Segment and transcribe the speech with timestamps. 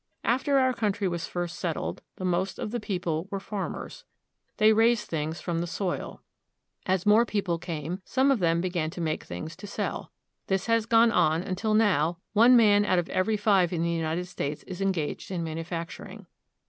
[0.23, 4.03] After our country was first settled the most of the peo ple were farmers.
[4.57, 6.23] They raised things from the soil.
[6.87, 10.11] As more people came, some c[ them began to make things to sell.
[10.47, 14.25] This has gone on until now one man out of every five in the United
[14.25, 16.25] States is engaged in manufacturing.